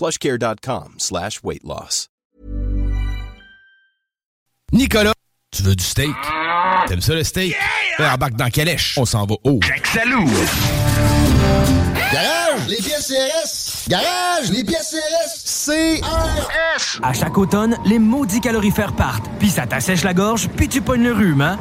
[0.00, 2.08] plushcare.com slash weight loss.
[4.72, 5.12] Nicolas,
[5.52, 6.14] tu veux du steak?
[6.86, 7.54] T'aimes ça le steak?
[7.98, 8.14] Yeah!
[8.14, 8.96] embarque dans Calèche.
[8.96, 9.60] On s'en va haut.
[9.62, 10.26] Jacques Salou!
[12.12, 13.88] Garage, les pièces CRS!
[13.88, 15.49] Garage, les pièces CRS!
[15.64, 17.00] CRS!
[17.02, 19.28] À chaque automne, les maudits calorifères partent.
[19.38, 21.58] Puis ça t'assèche la gorge, puis tu pognes le rhume, hein?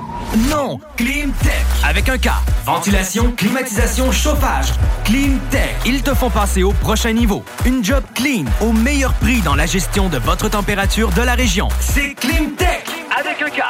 [0.50, 0.80] Non!
[0.95, 1.66] Climtech!
[1.83, 2.30] Avec un K.
[2.66, 4.67] Ventilation, climatisation, chauffage.
[5.03, 5.75] Climtech.
[5.86, 7.44] Ils te font passer au prochain niveau.
[7.66, 11.67] Une job clean, au meilleur prix dans la gestion de votre température de la région.
[11.81, 12.88] C'est Climtech!
[13.19, 13.63] Avec un K.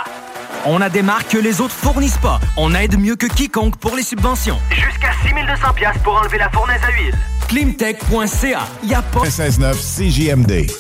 [0.66, 2.40] On a des marques que les autres fournissent pas.
[2.56, 4.60] On aide mieux que quiconque pour les subventions.
[4.70, 7.18] Jusqu'à 6200 pièces pour enlever la fournaise à huile.
[7.50, 8.68] Climtech.ca.
[8.84, 9.26] Y a pas...
[9.26, 10.72] 16.9 CJMD.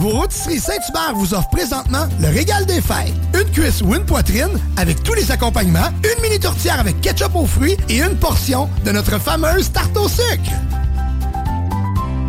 [0.00, 3.14] Vos rôtisseries Saint-Hubert vous offrent présentement le régal des fêtes.
[3.34, 7.46] Une cuisse ou une poitrine avec tous les accompagnements, une mini tourtière avec ketchup aux
[7.46, 10.52] fruits et une portion de notre fameuse tarte au sucre.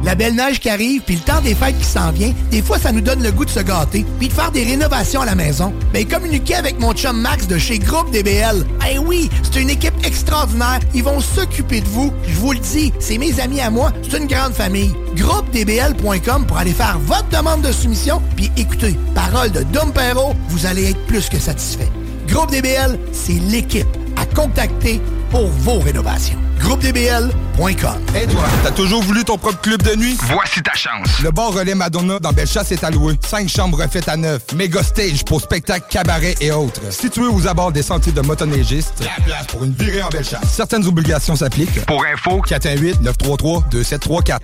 [0.04, 2.80] La belle neige qui arrive, puis le temps des fêtes qui s'en vient, des fois,
[2.80, 5.36] ça nous donne le goût de se gâter, puis de faire des rénovations à la
[5.36, 5.74] maison.
[5.94, 8.66] Ben, communiquez avec mon chum Max de chez Groupe DBL.
[8.92, 10.80] Eh oui, c'est une équipe extraordinaire.
[10.96, 12.12] Ils vont s'occuper de vous.
[12.28, 13.92] Je vous le dis, c'est mes amis à moi.
[14.02, 14.94] C'est une grande famille.
[15.16, 20.66] GroupeDBL.com pour aller faire votre demande de soumission, puis écoutez, parole de Dom Perrault, vous
[20.66, 21.90] allez être plus que satisfait.
[22.28, 23.88] Groupe DBL, c'est l'équipe
[24.18, 25.00] à contacter
[25.32, 26.38] pour vos rénovations.
[26.60, 28.02] GroupeDBL.com.
[28.22, 30.18] Et toi, t'as toujours voulu ton propre club de nuit?
[30.24, 31.08] Voici ta chance.
[31.24, 33.16] Le bar relais Madonna dans Bellechasse est alloué.
[33.26, 34.52] Cinq chambres refaites à neuf.
[34.54, 36.82] Méga stage pour spectacles, cabarets et autres.
[36.92, 39.04] Situé aux abords des sentiers de motoneigistes.
[39.04, 40.52] La place pour une virée en Bellechasse.
[40.52, 41.86] Certaines obligations s'appliquent.
[41.86, 44.40] Pour info, 418-933-2734.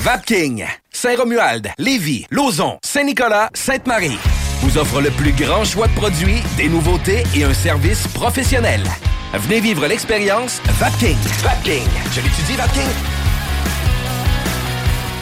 [0.00, 4.18] Vapking, Saint-Romuald, Lévis, Lauson, Saint-Nicolas, Sainte-Marie
[4.60, 8.82] vous offre le plus grand choix de produits, des nouveautés et un service professionnel.
[9.34, 11.16] Venez vivre l'expérience Vapking.
[11.42, 11.88] Vapking.
[12.12, 13.15] Je l'étudie, Vapking.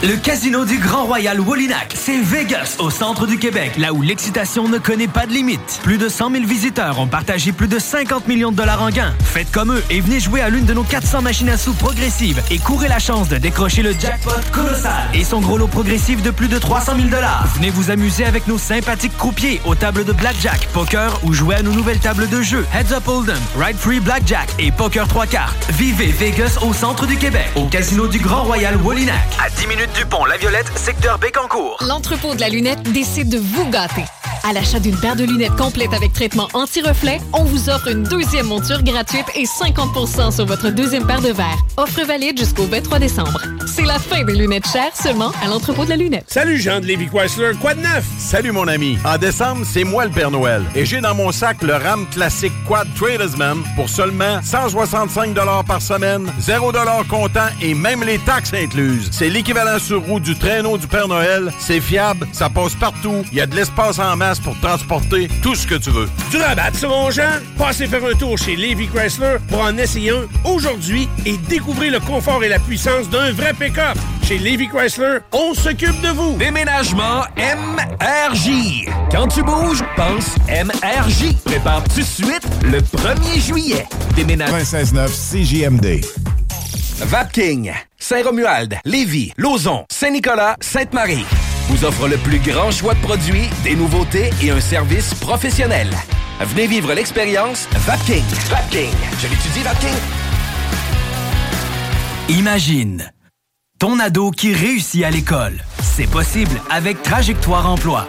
[0.07, 4.67] Le casino du Grand Royal Woolinac, c'est Vegas, au centre du Québec, là où l'excitation
[4.67, 5.79] ne connaît pas de limite.
[5.81, 9.15] Plus de 100 000 visiteurs ont partagé plus de 50 millions de dollars en gains.
[9.23, 12.39] Faites comme eux et venez jouer à l'une de nos 400 machines à sous progressives
[12.51, 16.29] et courez la chance de décrocher le jackpot colossal et son gros lot progressif de
[16.29, 17.47] plus de 300 000 dollars.
[17.55, 21.63] Venez vous amuser avec nos sympathiques croupiers aux tables de blackjack, poker ou jouer à
[21.63, 25.65] nos nouvelles tables de jeu Heads Up Hold'em, Ride Free Blackjack et Poker 3 cartes.
[25.71, 29.15] Vivez Vegas au centre du Québec, au casino du Grand Royal Woolinac.
[29.43, 31.77] À 10 minutes du pont La Violette, secteur Bécancourt.
[31.87, 34.03] L'entrepôt de la lunette décide de vous gâter.
[34.47, 38.45] À l'achat d'une paire de lunettes complète avec traitement anti-reflet, on vous offre une deuxième
[38.45, 41.57] monture gratuite et 50% sur votre deuxième paire de verres.
[41.77, 43.41] Offre valide jusqu'au 23 décembre.
[43.65, 46.25] C'est la fin des lunettes chères seulement à l'entrepôt de la lunette.
[46.27, 48.05] Salut Jean de Lévi Chrysler, quoi de neuf?
[48.19, 48.99] Salut mon ami.
[49.03, 50.61] En décembre, c'est moi le Père Noël.
[50.75, 55.35] Et j'ai dans mon sac le RAM classique Quad Tradesman pour seulement 165
[55.67, 56.71] par semaine, 0
[57.09, 59.09] comptant et même les taxes incluses.
[59.11, 61.51] C'est l'équivalent sur roue du traîneau du Père Noël.
[61.57, 63.25] C'est fiable, ça passe partout.
[63.31, 66.09] Il y a de l'espace en masse pour transporter tout ce que tu veux.
[66.31, 67.39] Du rabat sur mon Jean?
[67.57, 71.99] Passez faire un tour chez Lévi Chrysler pour en essayer un aujourd'hui et découvrir le
[71.99, 73.97] confort et la puissance d'un vrai pick-up.
[74.27, 76.35] Chez Lévi Chrysler, on s'occupe de vous.
[76.37, 78.89] Déménagement MRJ.
[79.11, 81.35] Quand tu bouges, pense MRJ.
[81.45, 83.85] Prépare tout de suite le 1er juillet.
[84.15, 86.05] Déménagement 96.9 CJMD.
[86.99, 91.25] Vapking, Saint-Romuald, Lévis, Lauson, Saint-Nicolas, Sainte-Marie
[91.67, 95.89] vous offre le plus grand choix de produits, des nouveautés et un service professionnel.
[96.39, 98.23] Venez vivre l'expérience Vapking.
[98.49, 98.91] Vapking.
[99.19, 99.95] Je l'étudie, Vapking.
[102.29, 103.11] Imagine
[103.79, 105.63] ton ado qui réussit à l'école.
[105.81, 108.07] C'est possible avec Trajectoire Emploi.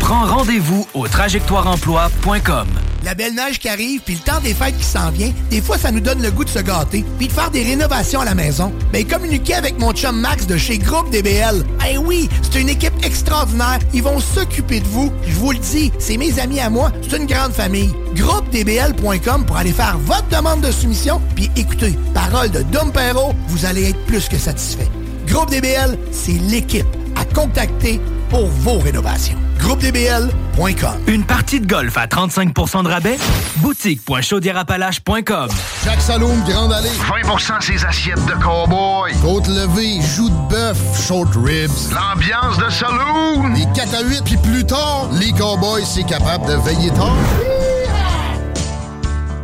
[0.00, 2.66] Prends rendez-vous au trajectoireemploi.com.
[3.04, 5.76] La belle neige qui arrive, puis le temps des fêtes qui s'en vient, des fois,
[5.76, 8.34] ça nous donne le goût de se gâter, puis de faire des rénovations à la
[8.34, 8.72] maison.
[8.92, 11.64] Ben, communiquez avec mon chum Max de chez Groupe DBL.
[11.90, 13.78] Eh oui, c'est une équipe extraordinaires.
[13.92, 15.12] Ils vont s'occuper de vous.
[15.26, 16.90] Je vous le dis, c'est mes amis à moi.
[17.02, 17.92] C'est une grande famille.
[18.14, 21.20] GroupeDBL.com pour aller faire votre demande de soumission.
[21.34, 24.88] Puis écoutez, parole de Dom Perrault, vous allez être plus que satisfait.
[25.26, 26.86] Groupe DBL, c'est l'équipe
[27.16, 28.00] à contacter
[28.30, 29.43] pour vos rénovations.
[29.58, 33.18] GroupeDBL.com Une partie de golf à 35% de rabais?
[33.56, 35.48] Boutique.chaudierapalache.com
[35.84, 36.88] Jacques Saloum, Grande Allée.
[36.88, 39.12] 20% ses assiettes de cowboy.
[39.22, 41.70] Côte levée, joues de bœuf, short ribs.
[41.92, 43.52] L'ambiance de saloon.
[43.54, 47.16] Les 4 à 8, puis plus tard, les cowboys, c'est capable de veiller tard.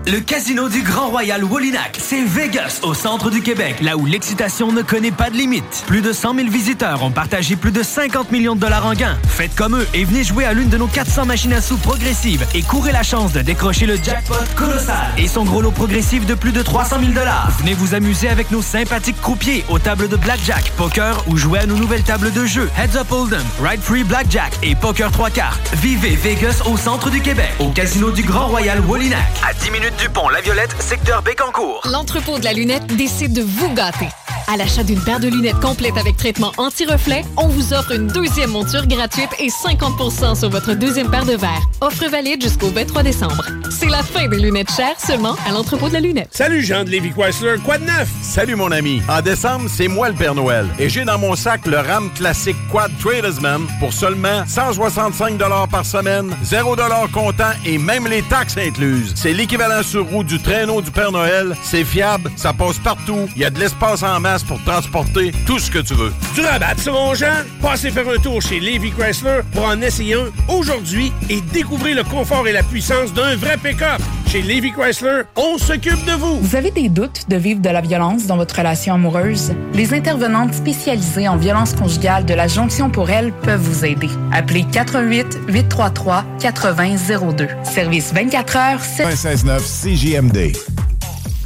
[0.06, 4.72] Le casino du Grand Royal Wallinac, c'est Vegas, au centre du Québec, là où l'excitation
[4.72, 5.84] ne connaît pas de limite.
[5.86, 9.18] Plus de 100 000 visiteurs ont partagé plus de 50 millions de dollars en gains.
[9.28, 12.46] Faites comme eux et venez jouer à l'une de nos 400 machines à sous progressives
[12.54, 16.34] et courez la chance de décrocher le jackpot colossal et son gros lot progressif de
[16.34, 17.50] plus de 300 000 dollars.
[17.58, 21.66] Venez vous amuser avec nos sympathiques croupiers aux tables de blackjack, poker ou jouer à
[21.66, 25.70] nos nouvelles tables de jeu Heads Up Hold'em, Ride Free Blackjack et Poker 3 cartes.
[25.74, 29.20] Vivez Vegas au centre du Québec, au casino du Grand Royal Wallinac.
[29.46, 31.80] À 10 minutes du pont La Violette, secteur Bécancourt.
[31.90, 34.08] L'entrepôt de la lunette décide de vous gâter.
[34.52, 38.50] À l'achat d'une paire de lunettes complète avec traitement anti-reflet, on vous offre une deuxième
[38.50, 41.62] monture gratuite et 50% sur votre deuxième paire de verres.
[41.80, 43.46] Offre valide jusqu'au 23 décembre.
[43.70, 46.30] C'est la fin des lunettes chères seulement à l'entrepôt de la lunette.
[46.32, 48.08] Salut Jean de Lévi Chrysler, quoi de neuf?
[48.22, 49.00] Salut mon ami.
[49.08, 50.66] En décembre, c'est moi le Père Noël.
[50.80, 55.38] Et j'ai dans mon sac le RAM classique Quad Tradesman pour seulement 165
[55.70, 56.74] par semaine, 0
[57.12, 59.12] comptant et même les taxes incluses.
[59.14, 61.54] C'est l'équivalent sur roue du traîneau du Père Noël.
[61.62, 63.28] C'est fiable, ça passe partout.
[63.36, 66.12] Il y a de l'espace en masse pour transporter tout ce que tu veux.
[66.34, 67.44] Du rabat, ça, mon Jean?
[67.60, 72.04] Passez faire un tour chez Lévi Chrysler pour en essayer un aujourd'hui et découvrir le
[72.04, 74.00] confort et la puissance d'un vrai pick-up.
[74.28, 76.38] Chez Lévi Chrysler, on s'occupe de vous.
[76.40, 79.52] Vous avez des doutes de vivre de la violence dans votre relation amoureuse?
[79.74, 84.08] Les intervenantes spécialisées en violence conjugale de la Jonction pour elle peuvent vous aider.
[84.32, 87.48] Appelez 88 833 8002.
[87.64, 89.44] Service 24 heures, 7...
[89.44, 90.89] 9 CJMD.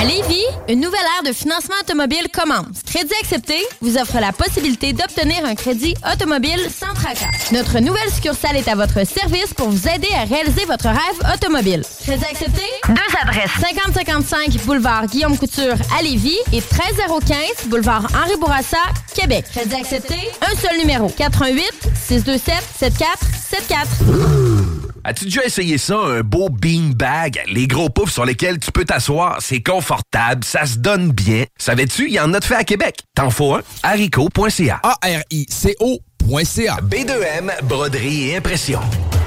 [0.00, 2.82] À Lévis, une nouvelle ère de financement automobile commence.
[2.86, 7.26] Crédit accepté vous offre la possibilité d'obtenir un crédit automobile sans tracas.
[7.52, 11.82] Notre nouvelle succursale est à votre service pour vous aider à réaliser votre rêve automobile.
[12.02, 12.62] Crédit accepté?
[12.88, 13.50] Deux adresses.
[13.60, 18.78] 5055 boulevard Guillaume Couture à Lévis et 13015 boulevard Henri Bourassa,
[19.14, 19.44] Québec.
[19.54, 20.16] Crédit accepté?
[20.40, 21.10] Un seul numéro.
[21.10, 21.62] 88
[22.08, 24.79] 627 7474.
[25.04, 27.42] As-tu déjà essayé ça, un beau beanbag?
[27.48, 31.44] Les gros poufs sur lesquels tu peux t'asseoir, c'est confortable, ça se donne bien.
[31.58, 32.96] Savais-tu, il y en a de fait à Québec.
[33.14, 33.62] T'en faut un?
[33.82, 34.80] haricot.ca.
[34.82, 36.76] A-R-I-C-O.ca.
[36.82, 38.80] B2M, broderie et impression.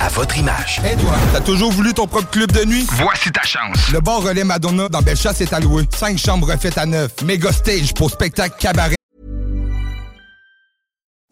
[0.00, 0.80] à votre image.
[0.84, 2.86] Hey toi, t'as toujours voulu ton propre club de nuit?
[2.92, 3.76] Voici ta chance.
[3.92, 5.84] Le bar relais Madonna dans Bellechasse est alloué.
[5.94, 7.22] Cinq chambres refaites à neuf.
[7.24, 8.96] Méga stage pour spectacle cabaret.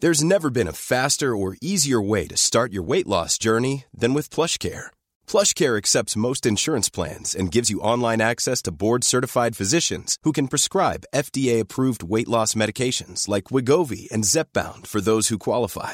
[0.01, 4.13] There's never been a faster or easier way to start your weight loss journey than
[4.13, 4.87] with PlushCare.
[5.25, 10.49] PlushCare accepts most insurance plans and gives you online access to board-certified physicians who can
[10.49, 15.93] prescribe FDA-approved weight loss medications like Wigovi and Zepbound for those who qualify.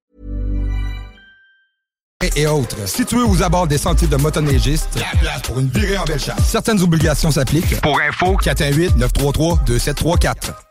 [2.35, 2.87] Et autres.
[2.87, 6.19] Situé aux abords des sentiers de motoneigistes, la place pour une virée en belle.
[6.43, 7.79] Certaines obligations s'appliquent.
[7.81, 10.70] Pour info, 418-933-2734.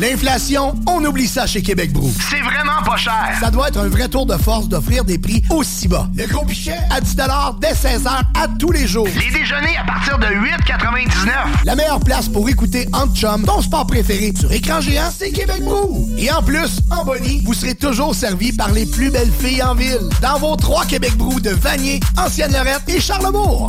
[0.00, 2.12] L'inflation, on oublie ça chez Québec Brou.
[2.30, 3.36] C'est vraiment pas cher.
[3.40, 6.08] Ça doit être un vrai tour de force d'offrir des prix aussi bas.
[6.14, 7.16] Le gros pichet à 10
[7.60, 9.08] dès 16h à tous les jours.
[9.16, 11.64] Les déjeuners à partir de 8,99.
[11.64, 16.08] La meilleure place pour écouter Antchum, ton sport préféré sur écran géant, c'est Québec Brou.
[16.16, 19.74] Et en plus, en Bonnie, vous serez toujours servi par les plus belles filles en
[19.74, 20.08] ville.
[20.22, 23.68] Dans vos trois Québec Brou de Vanier, Ancienne-Lorette et Charlebourg.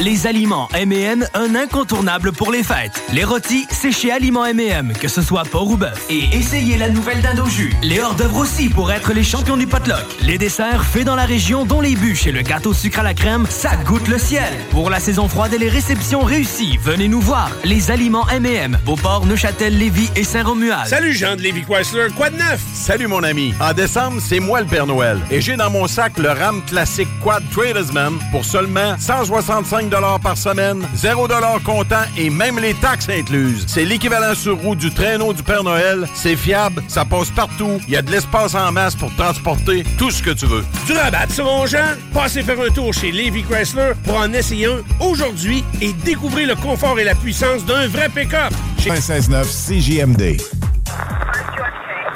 [0.00, 3.02] Les aliments M&M, un incontournable pour les fêtes.
[3.12, 6.06] Les rôtis, c'est chez Aliments M&M, que ce soit porc ou bœuf.
[6.08, 7.74] Et essayez la nouvelle dinde au jus.
[7.82, 10.04] Les hors-d'œuvre aussi pour être les champions du potluck.
[10.22, 13.12] Les desserts faits dans la région, dont les bûches et le gâteau sucre à la
[13.12, 14.52] crème, ça goûte le ciel.
[14.70, 17.50] Pour la saison froide et les réceptions réussies, venez nous voir.
[17.62, 20.88] Les aliments M&M, Beauport, Neuchâtel, Lévis et Saint-Romuald.
[20.88, 22.60] Salut Jean de Lévis Chrysler, quoi de neuf?
[22.72, 23.54] Salut mon ami.
[23.60, 25.20] En décembre, c'est moi le Père Noël.
[25.30, 29.81] Et j'ai dans mon sac le RAM classique Quad Tradesman pour seulement 165
[30.22, 31.28] par semaine, 0
[31.64, 33.64] comptant et même les taxes incluses.
[33.66, 36.06] C'est l'équivalent sur roue du traîneau du Père Noël.
[36.14, 37.80] C'est fiable, ça passe partout.
[37.86, 40.64] Il y a de l'espace en masse pour transporter tout ce que tu veux.
[40.86, 41.96] Du rabat sur mon Jean?
[42.12, 46.56] Passez faire un tour chez Lévi Chrysler pour en essayer un aujourd'hui et découvrir le
[46.56, 48.52] confort et la puissance d'un vrai pick-up.
[48.78, 50.40] 169 CJMD.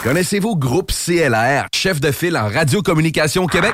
[0.07, 3.73] Connaissez-vous Groupe CLR, chef de file en radiocommunication Québec?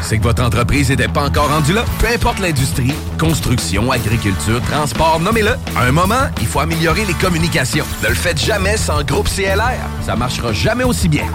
[0.00, 1.84] C'est que votre entreprise n'était pas encore rendue là?
[1.98, 5.56] Peu importe l'industrie, construction, agriculture, transport, nommez-le.
[5.76, 7.84] À un moment, il faut améliorer les communications.
[8.04, 9.80] Ne le faites jamais sans Groupe CLR.
[10.06, 11.26] Ça marchera jamais aussi bien.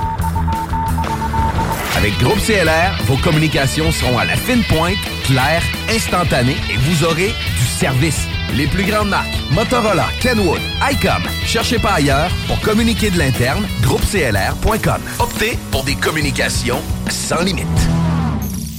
[1.98, 4.96] Avec Groupe CLR, vos communications seront à la fine pointe,
[5.26, 8.26] claires, instantanées et vous aurez du service.
[8.56, 10.60] Les plus grandes marques, Motorola, Kenwood,
[10.92, 11.24] ICOM.
[11.46, 15.01] Cherchez pas ailleurs pour communiquer de l'interne, groupeclr.com.
[15.20, 17.68] Optez pour des communications sans limite.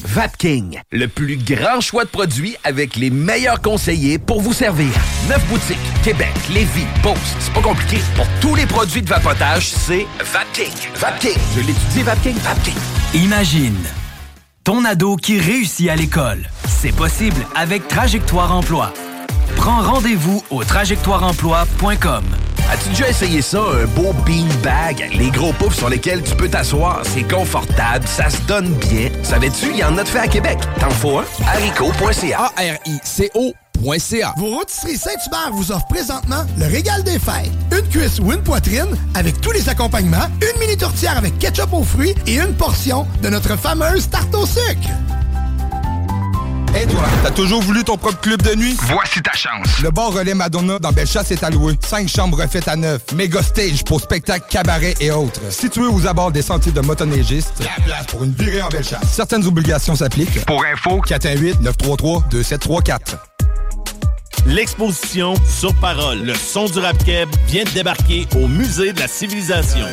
[0.04, 4.88] Vapking, le plus grand choix de produits avec les meilleurs conseillers pour vous servir.
[5.28, 7.98] Neuf boutiques, Québec, Lévis, Beauce, c'est pas compliqué.
[8.16, 10.72] Pour tous les produits de vapotage, c'est Vapking.
[10.94, 12.74] Vapking, je l'étudie, Vapking, Vapking.
[13.14, 13.76] Imagine
[14.64, 16.48] ton ado qui réussit à l'école.
[16.66, 18.92] C'est possible avec Trajectoire Emploi.
[19.56, 22.24] Prends rendez-vous au trajectoireemploi.com.
[22.70, 25.08] As-tu déjà essayé ça, un beau beanbag?
[25.14, 29.08] Les gros poufs sur lesquels tu peux t'asseoir, c'est confortable, ça se donne bien.
[29.22, 30.58] Savais-tu, il y en a de fait à Québec.
[30.78, 31.24] T'en faut un?
[31.46, 32.52] haricot.ca.
[32.56, 34.34] A-R-I-C-O.ca.
[34.36, 37.50] Vos rôtisseries Saint-Hubert vous offrent présentement le régal des fêtes.
[37.72, 41.84] Une cuisse ou une poitrine avec tous les accompagnements, une mini tourtière avec ketchup aux
[41.84, 44.90] fruits et une portion de notre fameuse tarte au sucre.
[46.76, 48.76] Et toi, t'as toujours voulu ton propre club de nuit?
[48.82, 49.80] Voici ta chance.
[49.82, 51.78] Le bar relais Madonna dans Bellechasse est alloué.
[51.86, 53.00] Cinq chambres refaites à neuf.
[53.14, 55.40] Méga stage pour spectacles, cabarets et autres.
[55.50, 59.08] Situé aux abords des sentiers de motoneigistes, la place pour une virée en Bellechasse.
[59.10, 60.44] Certaines obligations s'appliquent.
[60.44, 62.98] Pour info, 418-933-2734.
[64.46, 69.08] L'exposition Sur Parole, le son du rap keb vient de débarquer au Musée de la
[69.08, 69.84] Civilisation.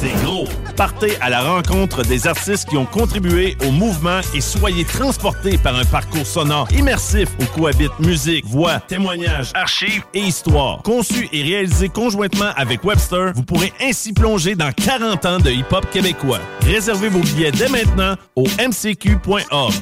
[0.00, 0.46] C'est gros.
[0.76, 5.74] Partez à la rencontre des artistes qui ont contribué au mouvement et soyez transportés par
[5.74, 10.82] un parcours sonore immersif où cohabitent musique, voix, témoignages, archives et histoire.
[10.84, 15.90] Conçu et réalisé conjointement avec Webster, vous pourrez ainsi plonger dans 40 ans de hip-hop
[15.90, 16.38] québécois.
[16.62, 19.74] Réservez vos billets dès maintenant au mcq.org.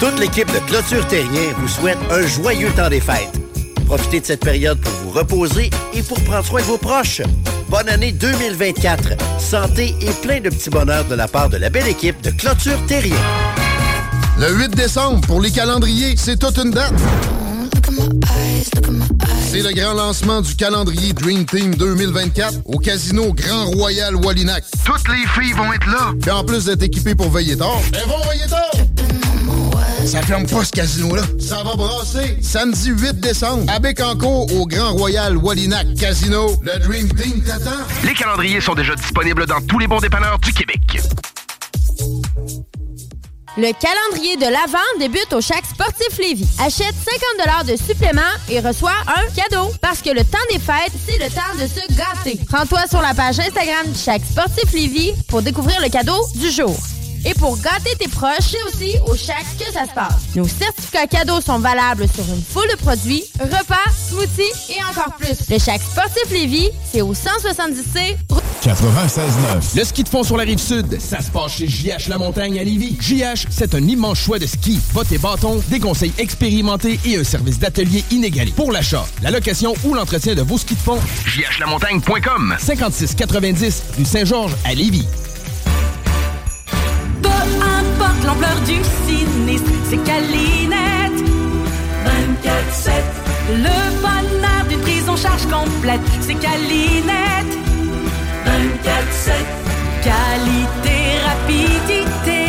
[0.00, 3.47] Toute l'équipe de Clôture Terrien vous souhaite un joyeux temps des fêtes.
[3.88, 7.22] Profitez de cette période pour vous reposer et pour prendre soin de vos proches.
[7.70, 9.14] Bonne année 2024.
[9.40, 12.78] Santé et plein de petits bonheurs de la part de la belle équipe de Clôture
[12.86, 13.16] Terrien.
[14.38, 16.92] Le 8 décembre, pour les calendriers, c'est toute une date.
[19.50, 24.64] C'est le grand lancement du calendrier Dream Team 2024 au Casino Grand Royal Wallinac.
[24.84, 26.12] Toutes les filles vont être là.
[26.20, 28.70] Puis en plus d'être équipées pour veiller tard, elles vont veiller tard.
[30.04, 31.22] Ça ferme pas ce casino-là.
[31.38, 32.38] Ça va brasser.
[32.40, 36.54] Samedi 8 décembre, à Bécancourt, au Grand Royal Wallinac Casino.
[36.62, 37.78] Le Dream Team t'attend.
[38.04, 40.80] Les calendriers sont déjà disponibles dans tous les bons dépanneurs du Québec.
[43.56, 46.46] Le calendrier de l'Avent débute au Chac Sportif Lévis.
[46.60, 46.94] Achète
[47.36, 49.72] 50 de supplément et reçois un cadeau.
[49.82, 52.38] Parce que le temps des fêtes, c'est le temps de se gâter.
[52.52, 56.76] Rends-toi sur la page Instagram du Chac Sportif Lévis pour découvrir le cadeau du jour.
[57.24, 60.34] Et pour gâter tes proches, c'est aussi au Chac que ça se passe?
[60.34, 65.48] Nos certificats cadeaux sont valables sur une foule de produits, repas, smoothies et encore plus.
[65.50, 68.16] Le Chac Sportif Lévis, c'est au 170C
[68.62, 69.76] 96.9.
[69.76, 72.58] Le ski de fond sur la rive sud, ça se passe chez JH La Montagne
[72.58, 72.96] à Lévis.
[73.00, 77.24] JH, c'est un immense choix de ski, bottes et bâtons, des conseils expérimentés et un
[77.24, 78.52] service d'atelier inégalé.
[78.52, 84.56] Pour l'achat, la location ou l'entretien de vos skis de fond, jhlamontagne.com 5690 rue Saint-Georges
[84.64, 85.06] à Lévis
[88.28, 91.18] l'ampleur du sinistre, c'est Calinette.
[92.04, 92.92] 24-7.
[93.66, 97.52] Le bonheur d'une prise en charge complète, c'est Calinette.
[98.46, 99.32] 24-7.
[100.10, 100.98] Qualité,
[101.30, 102.42] rapidité,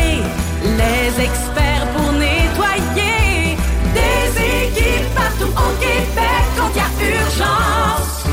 [0.80, 3.56] les experts pour nettoyer.
[3.98, 8.24] Des équipes partout en Québec quand il y a urgence.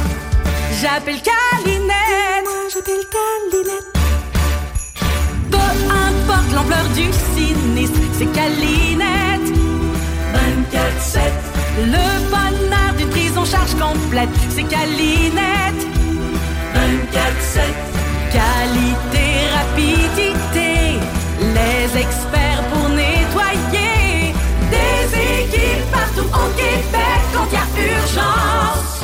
[0.81, 2.43] J'appelle Calinette.
[2.43, 3.96] Moi, j'appelle Calinette.
[6.53, 7.03] L'ampleur du
[7.35, 9.47] sinistre, c'est Calinette.
[10.33, 11.19] 24-7.
[11.85, 15.81] Le bonheur d'une prise en charge complète, c'est Calinette.
[16.73, 17.61] 24-7.
[18.31, 19.27] Qualité,
[19.59, 20.99] rapidité,
[21.41, 24.33] les experts pour nettoyer.
[24.71, 29.03] Des équipes partout au Québec quand il y a urgence.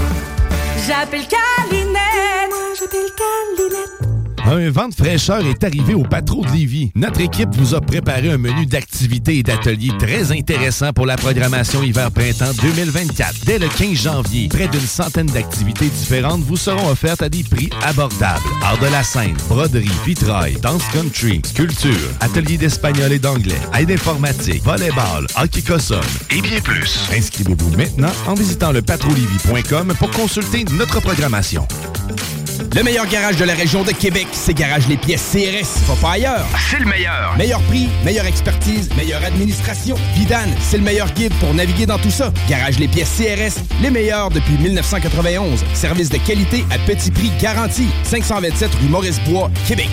[0.87, 2.49] J'appelle Calinette.
[2.49, 4.02] Moi, j'appelle Calinette.
[4.45, 6.91] Un vent de fraîcheur est arrivé au Patro de Lévis.
[6.95, 11.81] Notre équipe vous a préparé un menu d'activités et d'ateliers très intéressant pour la programmation
[11.81, 13.45] hiver-printemps 2024.
[13.45, 17.69] Dès le 15 janvier, près d'une centaine d'activités différentes vous seront offertes à des prix
[17.83, 18.43] abordables.
[18.61, 24.63] Art de la scène, broderie, vitrail, danse country, sculpture, ateliers d'espagnol et d'anglais, aide informatique,
[24.63, 25.99] volleyball, hockey cossonne
[26.31, 27.09] et bien plus.
[27.15, 31.65] Inscrivez-vous maintenant en visitant le patrolivy.com pour consulter notre programmation.
[32.75, 35.85] Le meilleur garage de la région de Québec, c'est Garage Les Pièces CRS.
[35.85, 36.47] Va pas ailleurs.
[36.71, 37.35] C'est le meilleur.
[37.37, 39.95] Meilleur prix, meilleure expertise, meilleure administration.
[40.15, 42.33] Vidane, c'est le meilleur guide pour naviguer dans tout ça.
[42.49, 45.63] Garage Les Pièces CRS, les meilleurs depuis 1991.
[45.75, 47.85] Service de qualité à petit prix garanti.
[48.05, 49.89] 527 rue Maurice-Bois, Québec.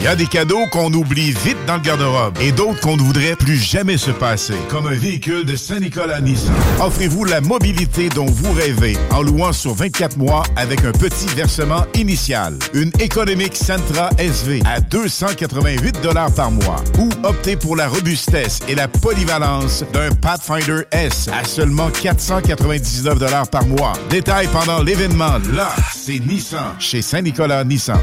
[0.00, 3.02] Il y a des cadeaux qu'on oublie vite dans le garde-robe et d'autres qu'on ne
[3.02, 6.54] voudrait plus jamais se passer, comme un véhicule de Saint-Nicolas Nissan.
[6.80, 11.84] Offrez-vous la mobilité dont vous rêvez en louant sur 24 mois avec un petit versement
[11.94, 12.56] initial.
[12.74, 15.98] Une économique Sentra SV à 288
[16.36, 21.90] par mois ou optez pour la robustesse et la polyvalence d'un Pathfinder S à seulement
[21.90, 23.94] 499 par mois.
[24.10, 25.38] Détail pendant l'événement.
[25.52, 27.98] Là, c'est Nissan chez Saint-Nicolas Nissan.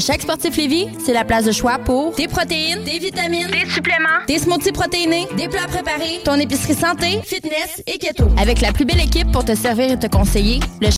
[0.00, 4.24] Chaque sportif Lévis, c'est la place de choix pour des protéines, des vitamines, des suppléments,
[4.28, 8.28] des smoothies protéinés, des plats préparés, ton épicerie santé, fitness et keto.
[8.38, 10.97] Avec la plus belle équipe pour te servir et te conseiller, le